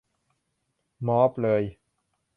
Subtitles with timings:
[1.07, 1.63] มอบเลย!